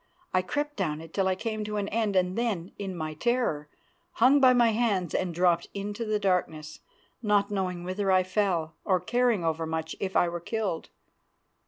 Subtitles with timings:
[0.33, 3.67] I crept down it till it came to an end, and then, in my terror,
[4.13, 6.79] hung by my hands and dropped into the darkness,
[7.21, 10.89] not knowing whither I fell, or caring over much if I were killed.